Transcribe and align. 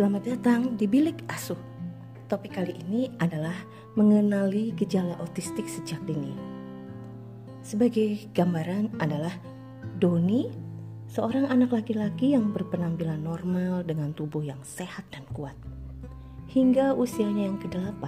Selamat 0.00 0.32
datang 0.32 0.80
di 0.80 0.88
Bilik 0.88 1.28
Asuh. 1.28 1.60
Topik 2.24 2.56
kali 2.56 2.72
ini 2.72 3.12
adalah 3.20 3.52
mengenali 4.00 4.72
gejala 4.72 5.12
otistik 5.20 5.68
sejak 5.68 6.00
dini. 6.08 6.32
Sebagai 7.60 8.32
gambaran 8.32 8.96
adalah 8.96 9.36
Doni, 10.00 10.48
seorang 11.04 11.52
anak 11.52 11.76
laki-laki 11.76 12.32
yang 12.32 12.48
berpenampilan 12.48 13.20
normal 13.20 13.84
dengan 13.84 14.16
tubuh 14.16 14.40
yang 14.40 14.64
sehat 14.64 15.04
dan 15.12 15.20
kuat. 15.36 15.52
Hingga 16.48 16.96
usianya 16.96 17.52
yang 17.52 17.60
ke-8, 17.60 18.00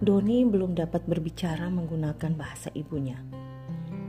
Doni 0.00 0.48
belum 0.48 0.72
dapat 0.72 1.04
berbicara 1.04 1.68
menggunakan 1.68 2.40
bahasa 2.40 2.72
ibunya. 2.72 3.20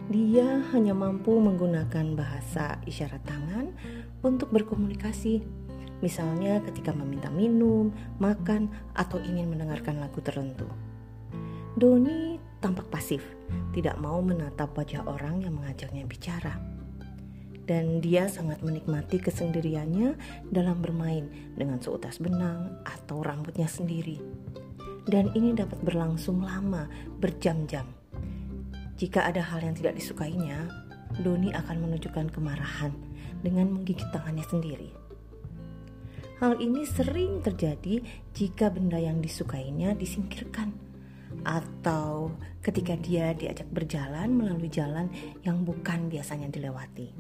Dia 0.08 0.64
hanya 0.72 0.96
mampu 0.96 1.36
menggunakan 1.36 2.16
bahasa 2.16 2.80
isyarat 2.88 3.28
tangan 3.28 3.76
untuk 4.24 4.56
berkomunikasi 4.56 5.65
misalnya 6.00 6.60
ketika 6.66 6.92
meminta 6.92 7.32
minum, 7.32 7.92
makan, 8.20 8.72
atau 8.96 9.20
ingin 9.22 9.52
mendengarkan 9.52 10.00
lagu 10.00 10.20
tertentu. 10.20 10.68
Doni 11.76 12.40
tampak 12.64 12.88
pasif, 12.88 13.22
tidak 13.76 14.00
mau 14.00 14.24
menatap 14.24 14.72
wajah 14.74 15.04
orang 15.06 15.44
yang 15.44 15.60
mengajaknya 15.60 16.08
bicara. 16.08 16.56
Dan 17.66 17.98
dia 17.98 18.30
sangat 18.30 18.62
menikmati 18.62 19.18
kesendiriannya 19.18 20.16
dalam 20.54 20.80
bermain 20.86 21.28
dengan 21.58 21.82
seutas 21.82 22.22
benang 22.22 22.78
atau 22.86 23.26
rambutnya 23.26 23.66
sendiri. 23.66 24.22
Dan 25.06 25.34
ini 25.38 25.54
dapat 25.54 25.82
berlangsung 25.82 26.42
lama, 26.42 26.90
berjam-jam. 27.22 27.86
Jika 28.96 29.28
ada 29.28 29.44
hal 29.44 29.66
yang 29.66 29.76
tidak 29.76 29.98
disukainya, 29.98 30.66
Doni 31.22 31.52
akan 31.52 31.78
menunjukkan 31.90 32.32
kemarahan 32.32 32.96
dengan 33.44 33.70
menggigit 33.76 34.08
tangannya 34.16 34.46
sendiri. 34.48 35.05
Hal 36.36 36.60
ini 36.60 36.84
sering 36.84 37.40
terjadi 37.40 38.04
jika 38.36 38.68
benda 38.68 39.00
yang 39.00 39.24
disukainya 39.24 39.96
disingkirkan 39.96 40.76
atau 41.48 42.36
ketika 42.60 43.00
dia 43.00 43.32
diajak 43.32 43.72
berjalan 43.72 44.36
melalui 44.36 44.68
jalan 44.68 45.08
yang 45.48 45.64
bukan 45.64 46.12
biasanya 46.12 46.52
dilewati. 46.52 47.16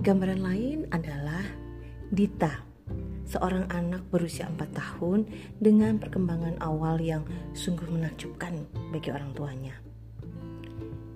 Gambaran 0.00 0.40
lain 0.40 0.78
adalah 0.94 1.44
Dita, 2.08 2.64
seorang 3.28 3.68
anak 3.68 4.00
berusia 4.08 4.48
4 4.48 4.56
tahun 4.72 5.28
dengan 5.60 6.00
perkembangan 6.00 6.56
awal 6.64 6.96
yang 7.04 7.20
sungguh 7.52 7.84
menakjubkan 7.92 8.64
bagi 8.88 9.12
orang 9.12 9.36
tuanya. 9.36 9.76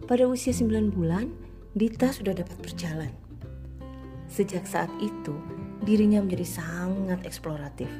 Pada 0.05 0.29
usia 0.29 0.53
9 0.53 0.93
bulan, 0.93 1.33
Dita 1.73 2.13
sudah 2.13 2.37
dapat 2.37 2.61
berjalan. 2.61 3.15
Sejak 4.29 4.69
saat 4.69 4.93
itu, 5.01 5.33
dirinya 5.83 6.23
menjadi 6.23 6.47
sangat 6.47 7.27
eksploratif 7.27 7.91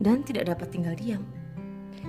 dan 0.00 0.24
tidak 0.24 0.52
dapat 0.56 0.68
tinggal 0.72 0.96
diam. 0.96 1.22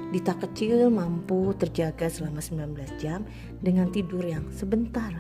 Dita 0.09 0.33
kecil 0.37 0.89
mampu 0.89 1.53
terjaga 1.57 2.09
selama 2.09 2.41
19 2.41 3.01
jam 3.01 3.25
dengan 3.61 3.89
tidur 3.93 4.25
yang 4.25 4.45
sebentar. 4.49 5.13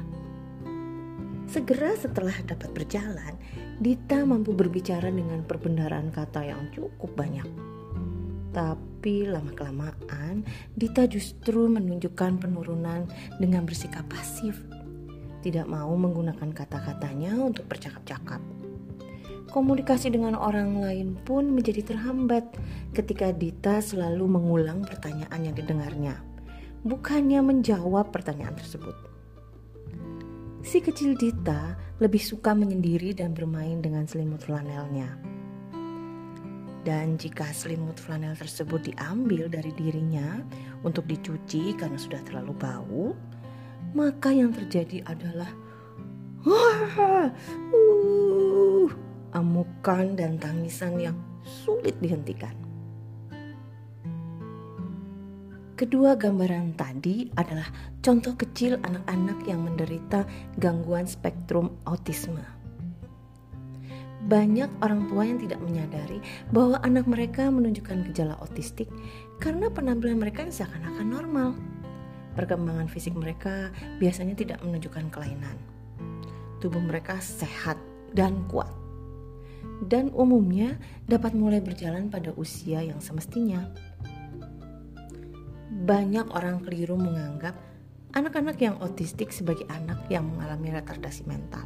Segera 1.49 1.93
setelah 1.93 2.33
dapat 2.45 2.73
berjalan, 2.73 3.37
Dita 3.77 4.21
mampu 4.21 4.53
berbicara 4.53 5.09
dengan 5.09 5.43
perbendaharaan 5.43 6.13
kata 6.13 6.45
yang 6.45 6.69
cukup 6.73 7.13
banyak. 7.13 7.45
Tapi 8.53 9.25
lama-kelamaan, 9.25 10.45
Dita 10.77 11.09
justru 11.09 11.69
menunjukkan 11.69 12.41
penurunan 12.41 13.09
dengan 13.37 13.65
bersikap 13.65 14.05
pasif. 14.09 14.61
Tidak 15.41 15.67
mau 15.67 15.91
menggunakan 15.93 16.53
kata-katanya 16.53 17.35
untuk 17.37 17.67
bercakap-cakap 17.67 18.62
komunikasi 19.53 20.09
dengan 20.09 20.33
orang 20.33 20.81
lain 20.81 21.13
pun 21.21 21.53
menjadi 21.53 21.93
terhambat 21.93 22.57
ketika 22.97 23.29
Dita 23.29 23.85
selalu 23.85 24.25
mengulang 24.25 24.81
pertanyaan 24.81 25.45
yang 25.45 25.53
didengarnya, 25.53 26.17
bukannya 26.81 27.45
menjawab 27.45 28.09
pertanyaan 28.09 28.57
tersebut. 28.57 28.97
Si 30.65 30.81
kecil 30.81 31.13
Dita 31.13 31.77
lebih 32.01 32.17
suka 32.17 32.57
menyendiri 32.57 33.13
dan 33.13 33.37
bermain 33.37 33.77
dengan 33.77 34.09
selimut 34.09 34.41
flanelnya. 34.41 35.21
Dan 36.83 37.15
jika 37.15 37.47
selimut 37.53 37.95
flanel 37.95 38.35
tersebut 38.35 38.89
diambil 38.91 39.47
dari 39.47 39.71
dirinya 39.77 40.41
untuk 40.83 41.07
dicuci 41.07 41.77
karena 41.77 41.95
sudah 41.95 42.19
terlalu 42.25 42.53
bau, 42.57 43.05
maka 43.93 44.33
yang 44.33 44.51
terjadi 44.51 44.99
adalah 45.07 45.47
wah, 46.43 47.31
uh, 47.71 48.72
amukan 49.33 50.15
dan 50.15 50.37
tangisan 50.37 50.97
yang 51.01 51.17
sulit 51.43 51.97
dihentikan. 51.99 52.53
Kedua 55.73 56.13
gambaran 56.13 56.77
tadi 56.77 57.33
adalah 57.33 57.65
contoh 57.99 58.37
kecil 58.37 58.77
anak-anak 58.85 59.41
yang 59.49 59.65
menderita 59.65 60.21
gangguan 60.61 61.09
spektrum 61.09 61.73
autisme. 61.89 62.45
Banyak 64.23 64.69
orang 64.79 65.11
tua 65.11 65.27
yang 65.27 65.41
tidak 65.41 65.59
menyadari 65.59 66.21
bahwa 66.53 66.79
anak 66.85 67.09
mereka 67.09 67.49
menunjukkan 67.51 68.05
gejala 68.07 68.39
autistik 68.39 68.87
karena 69.41 69.67
penampilan 69.67 70.21
mereka 70.21 70.47
seakan-akan 70.47 71.07
normal. 71.09 71.49
Perkembangan 72.37 72.87
fisik 72.87 73.17
mereka 73.17 73.73
biasanya 73.97 74.37
tidak 74.37 74.61
menunjukkan 74.63 75.09
kelainan. 75.11 75.57
Tubuh 76.63 76.79
mereka 76.79 77.19
sehat 77.19 77.75
dan 78.15 78.45
kuat 78.47 78.82
dan 79.87 80.13
umumnya 80.15 80.79
dapat 81.09 81.35
mulai 81.35 81.59
berjalan 81.59 82.07
pada 82.07 82.31
usia 82.35 82.79
yang 82.83 83.03
semestinya. 83.03 83.67
Banyak 85.83 86.31
orang 86.31 86.63
keliru 86.63 86.95
menganggap 86.95 87.57
anak-anak 88.13 88.61
yang 88.61 88.77
otistik 88.79 89.33
sebagai 89.33 89.65
anak 89.67 89.99
yang 90.07 90.29
mengalami 90.29 90.71
retardasi 90.71 91.25
mental. 91.25 91.65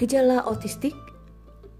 Gejala 0.00 0.48
otistik 0.48 0.96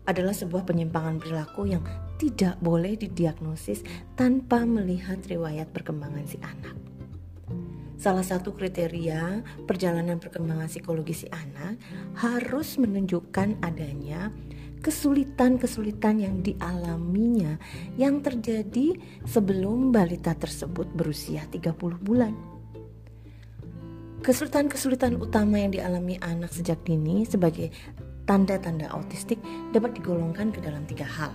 adalah 0.06 0.34
sebuah 0.34 0.66
penyimpangan 0.66 1.18
perilaku 1.18 1.66
yang 1.66 1.82
tidak 2.20 2.54
boleh 2.62 2.94
didiagnosis 2.94 3.82
tanpa 4.14 4.62
melihat 4.62 5.18
riwayat 5.26 5.70
perkembangan 5.74 6.26
si 6.26 6.38
anak. 6.42 6.91
Salah 8.02 8.26
satu 8.26 8.50
kriteria 8.50 9.46
perjalanan 9.62 10.18
perkembangan 10.18 10.66
psikologi 10.66 11.22
si 11.22 11.30
anak 11.30 11.78
harus 12.18 12.74
menunjukkan 12.74 13.62
adanya 13.62 14.34
kesulitan-kesulitan 14.82 16.18
yang 16.18 16.42
dialaminya 16.42 17.54
yang 17.94 18.18
terjadi 18.18 18.98
sebelum 19.22 19.94
balita 19.94 20.34
tersebut 20.34 20.90
berusia 20.90 21.46
30 21.46 21.78
bulan. 22.02 22.34
Kesulitan-kesulitan 24.26 25.22
utama 25.22 25.62
yang 25.62 25.70
dialami 25.70 26.18
anak 26.26 26.50
sejak 26.50 26.82
dini 26.82 27.22
sebagai 27.22 27.70
tanda-tanda 28.26 28.90
autistik 28.90 29.38
dapat 29.70 29.94
digolongkan 29.94 30.50
ke 30.50 30.58
dalam 30.58 30.82
tiga 30.90 31.06
hal. 31.06 31.30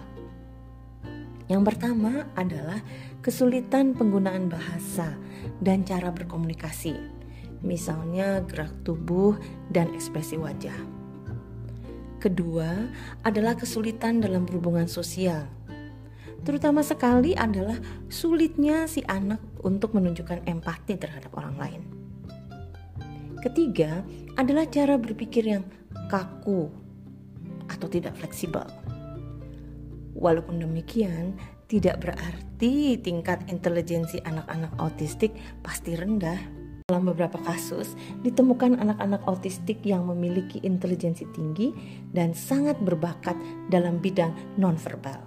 Yang 1.47 1.63
pertama 1.73 2.27
adalah 2.35 2.83
kesulitan 3.23 3.95
penggunaan 3.95 4.51
bahasa 4.51 5.15
dan 5.63 5.87
cara 5.87 6.11
berkomunikasi, 6.11 6.99
misalnya 7.63 8.43
gerak 8.43 8.71
tubuh 8.83 9.39
dan 9.71 9.87
ekspresi 9.95 10.35
wajah. 10.35 10.75
Kedua 12.19 12.91
adalah 13.23 13.55
kesulitan 13.55 14.19
dalam 14.19 14.43
berhubungan 14.43 14.91
sosial. 14.91 15.47
Terutama 16.43 16.83
sekali 16.83 17.31
adalah 17.31 17.79
sulitnya 18.11 18.87
si 18.87 19.03
anak 19.07 19.39
untuk 19.63 19.95
menunjukkan 19.95 20.43
empati 20.47 20.99
terhadap 20.99 21.31
orang 21.39 21.55
lain. 21.55 21.81
Ketiga 23.39 24.03
adalah 24.35 24.67
cara 24.67 24.99
berpikir 24.99 25.47
yang 25.47 25.63
kaku 26.11 26.67
atau 27.71 27.87
tidak 27.87 28.15
fleksibel. 28.19 28.65
Walaupun 30.17 30.57
demikian, 30.65 31.37
tidak 31.69 32.01
berarti 32.01 32.97
tingkat 32.97 33.45
intelijensi 33.53 34.17
anak-anak 34.25 34.73
autistik 34.81 35.37
pasti 35.61 35.93
rendah. 35.93 36.57
Dalam 36.87 37.11
beberapa 37.11 37.35
kasus, 37.43 37.99
ditemukan 38.23 38.79
anak-anak 38.79 39.21
autistik 39.27 39.83
yang 39.83 40.07
memiliki 40.07 40.63
intelijensi 40.63 41.27
tinggi 41.35 41.75
dan 42.15 42.31
sangat 42.31 42.79
berbakat 42.79 43.35
dalam 43.67 43.99
bidang 43.99 44.31
nonverbal. 44.55 45.19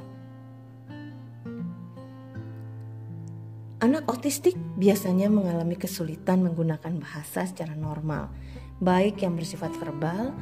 Anak 3.84 4.08
autistik 4.08 4.56
biasanya 4.80 5.28
mengalami 5.28 5.76
kesulitan 5.76 6.40
menggunakan 6.44 6.96
bahasa 7.00 7.44
secara 7.44 7.76
normal, 7.76 8.32
baik 8.80 9.20
yang 9.20 9.36
bersifat 9.36 9.72
verbal, 9.76 10.32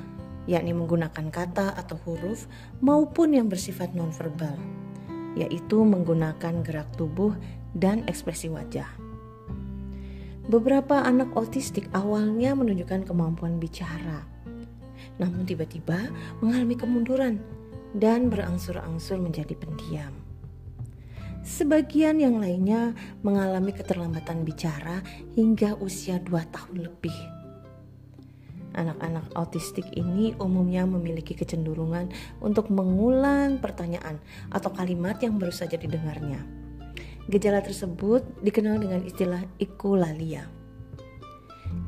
yakni 0.48 0.72
menggunakan 0.72 1.28
kata 1.28 1.76
atau 1.76 2.00
huruf, 2.08 2.48
maupun 2.80 3.36
yang 3.36 3.52
bersifat 3.52 3.92
nonverbal, 3.92 4.56
yaitu 5.36 5.84
menggunakan 5.84 6.64
gerak 6.64 6.88
tubuh 6.96 7.36
dan 7.76 8.02
ekspresi 8.08 8.48
wajah. 8.48 8.88
Beberapa 10.48 11.04
anak 11.04 11.36
autistik 11.36 11.92
awalnya 11.92 12.56
menunjukkan 12.56 13.04
kemampuan 13.04 13.60
bicara, 13.60 14.24
namun 15.20 15.44
tiba-tiba 15.44 16.08
mengalami 16.40 16.72
kemunduran 16.72 17.36
dan 17.92 18.32
berangsur-angsur 18.32 19.20
menjadi 19.20 19.52
pendiam. 19.52 20.16
Sebagian 21.44 22.20
yang 22.20 22.40
lainnya 22.40 22.92
mengalami 23.24 23.72
keterlambatan 23.72 24.44
bicara 24.44 25.00
hingga 25.32 25.76
usia 25.80 26.20
2 26.20 26.28
tahun 26.52 26.76
lebih. 26.88 27.37
Anak-anak 28.78 29.34
autistik 29.34 29.90
ini 29.98 30.38
umumnya 30.38 30.86
memiliki 30.86 31.34
kecenderungan 31.34 32.14
untuk 32.38 32.70
mengulang 32.70 33.58
pertanyaan 33.58 34.22
atau 34.54 34.70
kalimat 34.70 35.18
yang 35.18 35.34
baru 35.34 35.50
saja 35.50 35.74
didengarnya. 35.74 36.46
Gejala 37.26 37.58
tersebut 37.58 38.22
dikenal 38.38 38.78
dengan 38.78 39.02
istilah 39.02 39.42
ikulalia. 39.58 40.46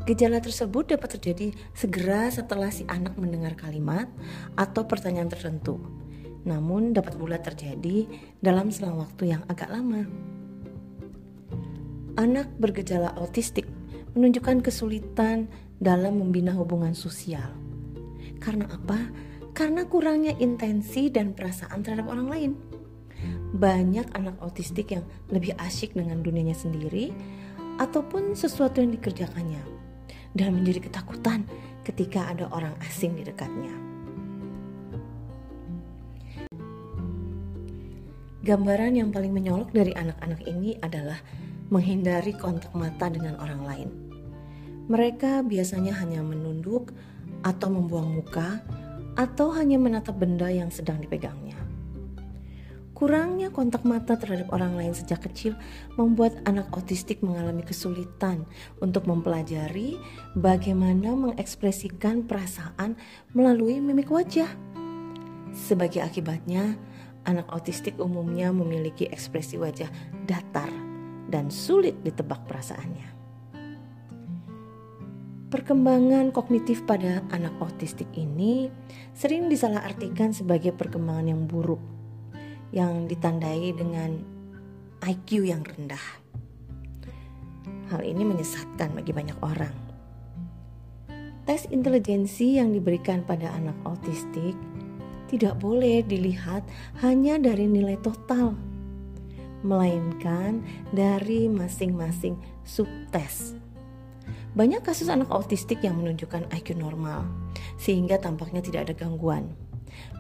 Gejala 0.05 0.43
tersebut 0.43 0.91
dapat 0.99 1.15
terjadi 1.17 1.55
segera 1.73 2.27
setelah 2.29 2.75
si 2.75 2.83
anak 2.91 3.15
mendengar 3.15 3.55
kalimat 3.55 4.11
atau 4.59 4.85
pertanyaan 4.85 5.31
tertentu 5.31 5.79
namun 6.45 6.97
dapat 6.97 7.21
pula 7.21 7.37
terjadi 7.37 8.09
dalam 8.41 8.73
selang 8.73 9.01
waktu 9.01 9.37
yang 9.37 9.43
agak 9.49 9.69
lama. 9.69 10.09
Anak 12.17 12.53
bergejala 12.61 13.17
autistik 13.17 13.69
menunjukkan 14.15 14.65
kesulitan 14.65 15.47
dalam 15.81 16.21
membina 16.21 16.53
hubungan 16.57 16.93
sosial. 16.93 17.55
Karena 18.41 18.69
apa? 18.69 18.99
Karena 19.57 19.85
kurangnya 19.85 20.37
intensi 20.39 21.13
dan 21.13 21.37
perasaan 21.37 21.85
terhadap 21.85 22.09
orang 22.09 22.29
lain. 22.29 22.53
Banyak 23.53 24.17
anak 24.17 24.41
autistik 24.41 24.95
yang 24.95 25.05
lebih 25.29 25.53
asyik 25.61 25.93
dengan 25.93 26.25
dunianya 26.25 26.57
sendiri 26.57 27.13
ataupun 27.77 28.33
sesuatu 28.33 28.81
yang 28.81 28.93
dikerjakannya 28.97 29.61
dan 30.37 30.55
menjadi 30.55 30.89
ketakutan 30.89 31.45
ketika 31.83 32.31
ada 32.31 32.47
orang 32.55 32.73
asing 32.85 33.19
di 33.19 33.27
dekatnya. 33.27 33.73
Gambaran 38.41 38.97
yang 38.97 39.13
paling 39.13 39.37
menyolok 39.37 39.69
dari 39.69 39.93
anak-anak 39.93 40.41
ini 40.49 40.73
adalah 40.81 41.21
menghindari 41.71 42.35
kontak 42.35 42.75
mata 42.75 43.07
dengan 43.07 43.39
orang 43.39 43.63
lain. 43.63 43.89
Mereka 44.91 45.47
biasanya 45.47 45.95
hanya 46.03 46.21
menunduk 46.21 46.91
atau 47.47 47.71
membuang 47.71 48.11
muka 48.11 48.59
atau 49.15 49.55
hanya 49.55 49.79
menatap 49.79 50.19
benda 50.19 50.51
yang 50.51 50.69
sedang 50.69 50.99
dipegangnya. 50.99 51.55
Kurangnya 53.01 53.49
kontak 53.49 53.81
mata 53.89 54.13
terhadap 54.13 54.53
orang 54.53 54.77
lain 54.77 54.93
sejak 54.93 55.25
kecil 55.25 55.57
membuat 55.97 56.37
anak 56.45 56.69
autistik 56.77 57.25
mengalami 57.25 57.65
kesulitan 57.65 58.45
untuk 58.77 59.09
mempelajari 59.09 59.97
bagaimana 60.37 61.17
mengekspresikan 61.17 62.29
perasaan 62.29 63.01
melalui 63.33 63.81
mimik 63.81 64.13
wajah. 64.13 64.53
Sebagai 65.57 66.05
akibatnya, 66.05 66.77
anak 67.25 67.49
autistik 67.49 67.97
umumnya 67.97 68.53
memiliki 68.53 69.09
ekspresi 69.09 69.57
wajah 69.57 69.89
datar 70.29 70.69
dan 71.31 71.49
sulit 71.49 71.95
ditebak 72.03 72.43
perasaannya. 72.51 73.09
Perkembangan 75.51 76.31
kognitif 76.31 76.87
pada 76.87 77.27
anak 77.35 77.55
autistik 77.59 78.07
ini 78.15 78.71
sering 79.15 79.51
disalahartikan 79.51 80.31
sebagai 80.31 80.71
perkembangan 80.71 81.27
yang 81.27 81.43
buruk 81.51 81.83
yang 82.71 83.11
ditandai 83.11 83.75
dengan 83.75 84.23
IQ 85.03 85.43
yang 85.51 85.67
rendah. 85.67 86.07
Hal 87.91 88.07
ini 88.07 88.23
menyesatkan 88.23 88.95
bagi 88.95 89.11
banyak 89.11 89.39
orang. 89.43 89.75
Tes 91.43 91.67
intelijensi 91.67 92.63
yang 92.63 92.71
diberikan 92.71 93.27
pada 93.27 93.51
anak 93.51 93.75
autistik 93.83 94.55
tidak 95.27 95.59
boleh 95.59 96.07
dilihat 96.07 96.63
hanya 97.03 97.43
dari 97.43 97.67
nilai 97.67 97.99
total, 97.99 98.55
melainkan 99.61 100.65
dari 100.91 101.47
masing-masing 101.49 102.37
subtes. 102.65 103.57
Banyak 104.51 104.83
kasus 104.83 105.07
anak 105.07 105.31
autistik 105.31 105.83
yang 105.87 105.99
menunjukkan 106.03 106.51
IQ 106.51 106.75
normal, 106.75 107.23
sehingga 107.79 108.19
tampaknya 108.19 108.59
tidak 108.59 108.91
ada 108.91 108.95
gangguan. 108.99 109.55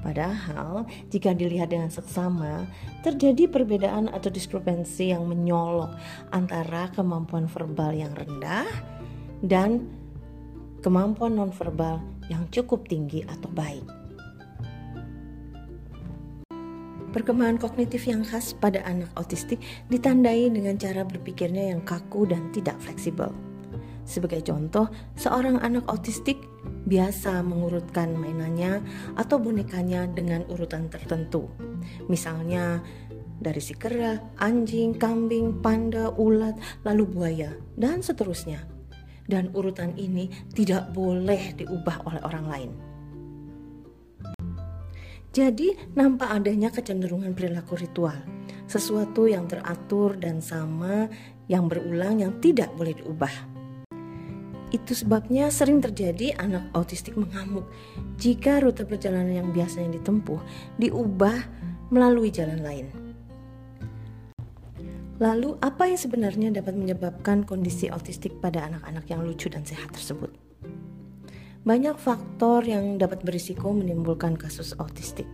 Padahal, 0.02 0.87
jika 1.10 1.34
dilihat 1.34 1.70
dengan 1.70 1.90
seksama, 1.90 2.66
terjadi 3.06 3.46
perbedaan 3.46 4.10
atau 4.10 4.31
diskrepensi 4.31 5.14
yang 5.14 5.26
menyolok 5.26 5.94
antara 6.34 6.90
kemampuan 6.94 7.46
verbal 7.46 7.94
yang 7.94 8.14
rendah 8.14 8.66
dan 9.44 9.86
kemampuan 10.81 11.36
nonverbal 11.36 12.00
yang 12.32 12.46
cukup 12.48 12.86
tinggi 12.88 13.26
atau 13.26 13.50
baik. 13.52 14.00
Perkembangan 17.10 17.58
kognitif 17.58 18.06
yang 18.06 18.22
khas 18.22 18.54
pada 18.54 18.86
anak 18.86 19.10
autistik 19.18 19.58
ditandai 19.90 20.46
dengan 20.46 20.78
cara 20.78 21.02
berpikirnya 21.02 21.74
yang 21.74 21.82
kaku 21.82 22.22
dan 22.30 22.54
tidak 22.54 22.78
fleksibel. 22.78 23.34
Sebagai 24.06 24.42
contoh, 24.46 24.90
seorang 25.18 25.58
anak 25.62 25.86
autistik 25.90 26.38
biasa 26.86 27.42
mengurutkan 27.46 28.14
mainannya 28.14 28.82
atau 29.18 29.38
bonekanya 29.38 30.06
dengan 30.10 30.42
urutan 30.50 30.90
tertentu. 30.90 31.50
Misalnya 32.06 32.82
dari 33.40 33.62
si 33.62 33.72
kera, 33.74 34.20
anjing, 34.42 34.94
kambing, 34.94 35.62
panda, 35.64 36.12
ulat, 36.14 36.54
lalu 36.84 37.06
buaya, 37.08 37.50
dan 37.74 38.02
seterusnya. 38.02 38.66
Dan 39.30 39.54
urutan 39.54 39.94
ini 39.94 40.26
tidak 40.52 40.90
boleh 40.90 41.54
diubah 41.54 42.02
oleh 42.06 42.20
orang 42.26 42.46
lain. 42.50 42.89
Jadi 45.31 45.94
nampak 45.94 46.27
adanya 46.27 46.75
kecenderungan 46.75 47.38
perilaku 47.38 47.79
ritual, 47.79 48.19
sesuatu 48.67 49.31
yang 49.31 49.47
teratur 49.47 50.19
dan 50.19 50.43
sama 50.43 51.06
yang 51.47 51.71
berulang 51.71 52.19
yang 52.19 52.43
tidak 52.43 52.75
boleh 52.75 52.99
diubah. 52.99 53.31
Itu 54.75 54.91
sebabnya 54.91 55.47
sering 55.55 55.79
terjadi 55.79 56.35
anak 56.35 56.75
autistik 56.75 57.15
mengamuk 57.15 57.67
jika 58.19 58.59
rute 58.59 58.82
perjalanan 58.82 59.31
yang 59.31 59.49
biasanya 59.55 60.03
ditempuh 60.03 60.43
diubah 60.82 61.38
melalui 61.94 62.35
jalan 62.35 62.62
lain. 62.67 62.87
Lalu, 65.23 65.62
apa 65.62 65.85
yang 65.87 66.00
sebenarnya 66.00 66.49
dapat 66.50 66.75
menyebabkan 66.75 67.47
kondisi 67.47 67.87
autistik 67.87 68.35
pada 68.43 68.67
anak-anak 68.67 69.05
yang 69.06 69.23
lucu 69.23 69.47
dan 69.47 69.62
sehat 69.62 69.94
tersebut? 69.94 70.32
Banyak 71.60 72.00
faktor 72.00 72.64
yang 72.64 72.96
dapat 72.96 73.20
berisiko 73.20 73.76
menimbulkan 73.76 74.32
kasus 74.32 74.72
autistik. 74.81 75.29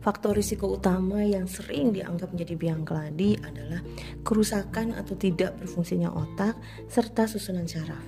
Faktor 0.00 0.32
risiko 0.40 0.72
utama 0.72 1.20
yang 1.20 1.44
sering 1.44 1.92
dianggap 1.92 2.32
menjadi 2.32 2.54
biang 2.56 2.80
keladi 2.88 3.36
adalah 3.44 3.84
kerusakan 4.24 4.96
atau 4.96 5.12
tidak 5.20 5.52
berfungsinya 5.60 6.08
otak 6.16 6.56
serta 6.88 7.28
susunan 7.28 7.68
saraf 7.68 8.00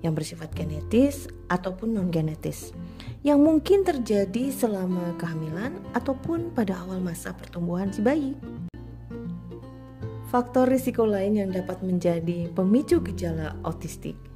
yang 0.00 0.16
bersifat 0.16 0.48
genetis 0.56 1.28
ataupun 1.52 1.92
non 1.92 2.08
genetis 2.08 2.72
yang 3.20 3.44
mungkin 3.44 3.84
terjadi 3.84 4.48
selama 4.48 5.12
kehamilan 5.20 5.76
ataupun 5.92 6.56
pada 6.56 6.80
awal 6.88 7.04
masa 7.04 7.36
pertumbuhan 7.36 7.92
si 7.92 8.00
bayi. 8.00 8.32
Faktor 10.32 10.72
risiko 10.72 11.04
lain 11.04 11.36
yang 11.36 11.52
dapat 11.52 11.84
menjadi 11.84 12.48
pemicu 12.52 13.00
gejala 13.04 13.56
autistik 13.64 14.27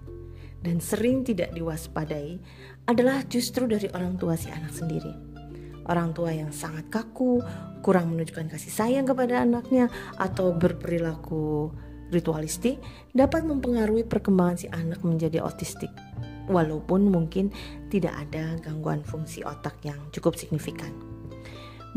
dan 0.62 0.78
sering 0.78 1.26
tidak 1.26 1.50
diwaspadai 1.52 2.38
adalah 2.86 3.22
justru 3.26 3.66
dari 3.66 3.90
orang 3.94 4.18
tua 4.18 4.38
si 4.38 4.50
anak 4.50 4.70
sendiri. 4.74 5.12
Orang 5.90 6.14
tua 6.14 6.30
yang 6.30 6.54
sangat 6.54 6.86
kaku, 6.94 7.42
kurang 7.82 8.14
menunjukkan 8.14 8.54
kasih 8.54 8.70
sayang 8.70 9.06
kepada 9.06 9.42
anaknya, 9.42 9.90
atau 10.14 10.54
berperilaku 10.54 11.74
ritualistik 12.14 12.78
dapat 13.10 13.42
mempengaruhi 13.42 14.06
perkembangan 14.06 14.56
si 14.62 14.66
anak 14.70 15.02
menjadi 15.02 15.42
autistik. 15.42 15.90
Walaupun 16.46 17.10
mungkin 17.10 17.50
tidak 17.90 18.14
ada 18.14 18.58
gangguan 18.62 19.02
fungsi 19.02 19.42
otak 19.42 19.82
yang 19.82 19.98
cukup 20.14 20.38
signifikan. 20.38 20.94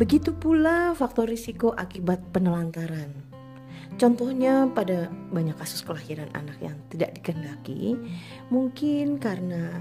Begitu 0.02 0.34
pula 0.34 0.98
faktor 0.98 1.30
risiko 1.30 1.72
akibat 1.72 2.34
penelantaran 2.34 3.35
Contohnya 3.96 4.68
pada 4.74 5.08
banyak 5.32 5.56
kasus 5.56 5.86
kelahiran 5.86 6.28
anak 6.36 6.60
yang 6.60 6.76
tidak 6.92 7.16
dikehendaki, 7.16 7.96
mungkin 8.52 9.22
karena 9.22 9.80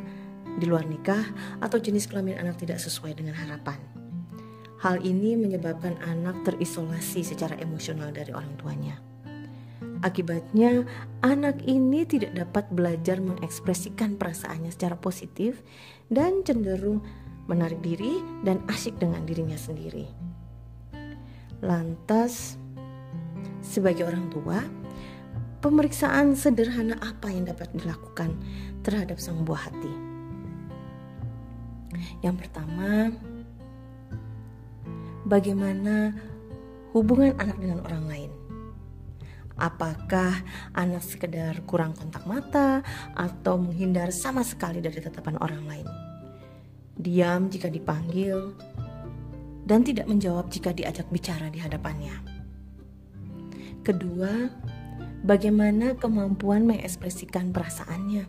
di 0.61 0.71
luar 0.71 0.87
nikah 0.87 1.25
atau 1.59 1.83
jenis 1.83 2.07
kelamin 2.07 2.39
anak 2.39 2.63
tidak 2.63 2.79
sesuai 2.79 3.19
dengan 3.19 3.35
harapan. 3.35 3.81
Hal 4.85 5.01
ini 5.01 5.35
menyebabkan 5.35 5.97
anak 6.05 6.45
terisolasi 6.45 7.25
secara 7.25 7.57
emosional 7.59 8.13
dari 8.13 8.31
orang 8.37 8.53
tuanya. 8.61 9.01
Akibatnya, 10.05 10.85
anak 11.25 11.65
ini 11.65 12.05
tidak 12.05 12.37
dapat 12.37 12.69
belajar 12.69 13.17
mengekspresikan 13.25 14.21
perasaannya 14.21 14.69
secara 14.69 15.01
positif 15.01 15.65
dan 16.13 16.45
cenderung 16.45 17.01
menarik 17.49 17.81
diri 17.81 18.21
dan 18.45 18.61
asyik 18.69 19.01
dengan 19.01 19.25
dirinya 19.25 19.57
sendiri. 19.57 20.05
Lantas, 21.65 22.61
sebagai 23.65 24.05
orang 24.05 24.29
tua, 24.29 24.61
pemeriksaan 25.65 26.37
sederhana 26.37 27.01
apa 27.01 27.33
yang 27.33 27.49
dapat 27.49 27.73
dilakukan 27.73 28.37
terhadap 28.85 29.17
sang 29.17 29.41
buah 29.49 29.73
hati? 29.73 29.95
Yang 32.21 32.45
pertama, 32.45 33.09
bagaimana 35.25 36.13
hubungan 36.93 37.33
anak 37.41 37.57
dengan 37.59 37.81
orang 37.83 38.05
lain. 38.05 38.33
Apakah 39.55 40.43
anak 40.75 41.07
sekedar 41.07 41.63
kurang 41.63 41.95
kontak 41.95 42.27
mata 42.27 42.83
atau 43.15 43.55
menghindar 43.55 44.11
sama 44.11 44.43
sekali 44.43 44.83
dari 44.83 44.99
tatapan 44.99 45.39
orang 45.39 45.65
lain? 45.65 45.89
Diam 46.95 47.47
jika 47.51 47.71
dipanggil 47.71 48.55
dan 49.63 49.87
tidak 49.87 50.11
menjawab 50.11 50.51
jika 50.51 50.75
diajak 50.75 51.07
bicara 51.07 51.49
di 51.55 51.63
hadapannya. 51.63 52.44
Kedua, 53.85 54.49
bagaimana 55.23 55.95
kemampuan 56.01 56.65
mengekspresikan 56.65 57.53
perasaannya. 57.53 58.25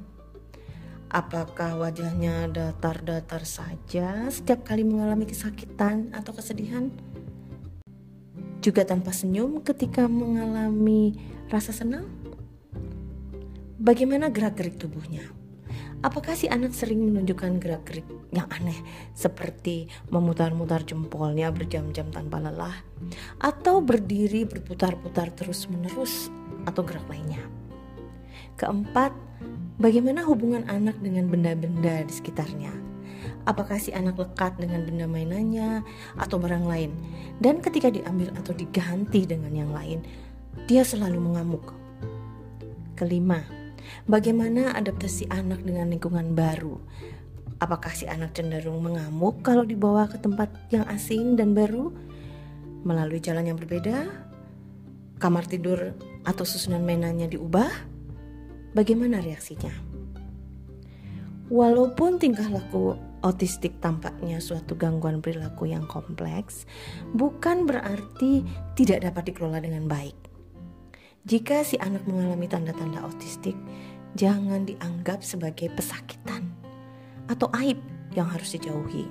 Apakah 1.10 1.80
wajahnya 1.80 2.52
datar-datar 2.52 3.48
saja 3.48 4.28
setiap 4.28 4.68
kali 4.68 4.84
mengalami 4.84 5.24
kesakitan 5.24 6.12
atau 6.12 6.36
kesedihan? 6.36 6.92
juga 8.66 8.82
tanpa 8.82 9.14
senyum 9.14 9.62
ketika 9.62 10.10
mengalami 10.10 11.14
rasa 11.54 11.70
senang? 11.70 12.10
Bagaimana 13.78 14.34
gerak-gerik 14.34 14.82
tubuhnya? 14.82 15.35
Apakah 16.06 16.38
si 16.38 16.46
anak 16.46 16.70
sering 16.78 17.02
menunjukkan 17.02 17.58
gerak-gerik 17.58 18.06
yang 18.30 18.46
aneh 18.54 18.78
seperti 19.18 19.90
memutar-mutar 20.14 20.86
jempolnya 20.86 21.50
berjam-jam 21.50 22.14
tanpa 22.14 22.38
lelah 22.38 22.78
atau 23.42 23.82
berdiri 23.82 24.46
berputar-putar 24.46 25.34
terus-menerus 25.34 26.30
atau 26.70 26.86
gerak 26.86 27.10
lainnya? 27.10 27.42
Keempat, 28.54 29.18
bagaimana 29.82 30.22
hubungan 30.30 30.70
anak 30.70 31.02
dengan 31.02 31.26
benda-benda 31.26 32.06
di 32.06 32.14
sekitarnya? 32.14 32.86
apakah 33.46 33.78
si 33.78 33.94
anak 33.94 34.18
lekat 34.18 34.58
dengan 34.58 34.84
benda 34.84 35.06
mainannya 35.06 35.86
atau 36.18 36.42
barang 36.42 36.66
lain. 36.66 36.92
Dan 37.38 37.62
ketika 37.62 37.94
diambil 37.94 38.34
atau 38.36 38.52
diganti 38.58 39.24
dengan 39.24 39.54
yang 39.54 39.72
lain, 39.72 40.02
dia 40.66 40.82
selalu 40.82 41.22
mengamuk. 41.22 41.74
Kelima, 42.98 43.42
bagaimana 44.06 44.74
adaptasi 44.78 45.30
anak 45.30 45.62
dengan 45.66 45.92
lingkungan 45.92 46.34
baru? 46.38 46.78
Apakah 47.60 47.96
si 47.96 48.06
anak 48.06 48.36
cenderung 48.36 48.84
mengamuk 48.84 49.40
kalau 49.42 49.64
dibawa 49.64 50.12
ke 50.12 50.20
tempat 50.20 50.52
yang 50.70 50.84
asing 50.92 51.40
dan 51.40 51.56
baru 51.56 51.92
melalui 52.84 53.24
jalan 53.24 53.48
yang 53.48 53.58
berbeda? 53.58 54.06
Kamar 55.18 55.48
tidur 55.48 55.96
atau 56.28 56.44
susunan 56.44 56.84
mainannya 56.84 57.32
diubah? 57.32 57.72
Bagaimana 58.76 59.24
reaksinya? 59.24 59.72
Walaupun 61.48 62.20
tingkah 62.20 62.52
laku 62.52 63.00
Autistik 63.26 63.82
tampaknya 63.82 64.38
suatu 64.38 64.78
gangguan 64.78 65.18
perilaku 65.18 65.66
yang 65.66 65.90
kompleks, 65.90 66.70
bukan 67.18 67.66
berarti 67.66 68.46
tidak 68.78 69.02
dapat 69.02 69.34
dikelola 69.34 69.66
dengan 69.66 69.90
baik. 69.90 70.35
Jika 71.26 71.66
si 71.66 71.74
anak 71.82 72.06
mengalami 72.06 72.46
tanda-tanda 72.46 73.02
autistik, 73.02 73.58
jangan 74.14 74.62
dianggap 74.62 75.26
sebagai 75.26 75.74
pesakitan 75.74 76.54
atau 77.26 77.50
aib 77.66 77.82
yang 78.14 78.30
harus 78.30 78.54
dijauhi. 78.54 79.10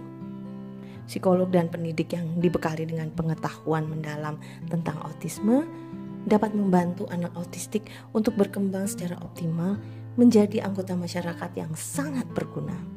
Psikolog 1.11 1.51
dan 1.51 1.67
pendidik 1.67 2.15
yang 2.15 2.39
dibekali 2.39 2.87
dengan 2.87 3.11
pengetahuan 3.11 3.91
mendalam 3.91 4.39
tentang 4.71 4.95
autisme 5.03 5.67
dapat 6.23 6.55
membantu 6.55 7.11
anak 7.11 7.35
autistik 7.35 7.91
untuk 8.15 8.39
berkembang 8.39 8.87
secara 8.87 9.19
optimal 9.19 9.83
menjadi 10.15 10.71
anggota 10.71 10.95
masyarakat 10.95 11.51
yang 11.59 11.75
sangat 11.75 12.31
berguna. 12.31 12.94